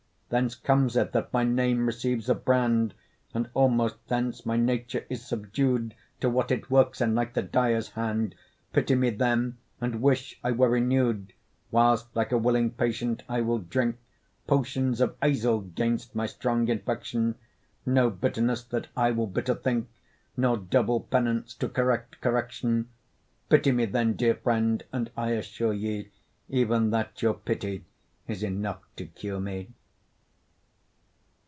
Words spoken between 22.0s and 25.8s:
correction. Pity me then, dear friend, and I assure